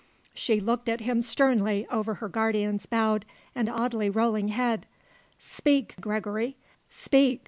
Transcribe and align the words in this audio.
She 0.33 0.59
looked 0.59 0.89
at 0.89 1.01
him 1.01 1.21
sternly 1.21 1.85
over 1.91 2.15
her 2.15 2.27
guardian's 2.27 2.87
bowed 2.87 3.23
and 3.53 3.69
oddly 3.69 4.09
rolling 4.09 4.47
head. 4.47 4.87
"Speak, 5.37 5.93
Gregory! 6.01 6.57
Speak!" 6.89 7.39